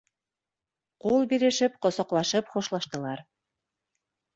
Ҡул 1.05 1.29
бирешеп, 1.35 1.77
ҡосаҡлашып 1.87 2.53
хушлаштылар. 2.57 3.27